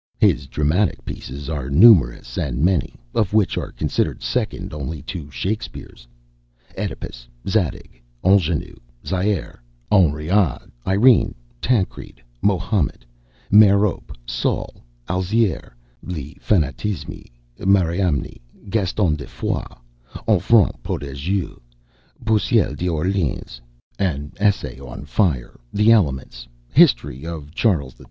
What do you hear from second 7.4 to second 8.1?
"Zadig,"